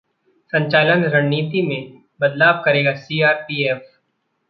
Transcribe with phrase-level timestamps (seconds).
[0.53, 3.87] संचालन रणनीति में बदलाव करेगा सीआरपीएफ